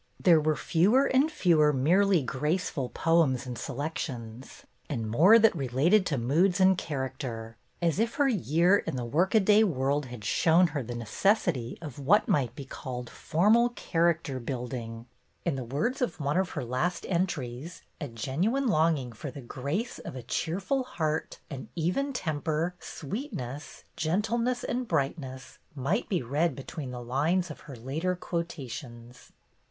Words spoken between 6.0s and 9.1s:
to moods and character, as if her year in the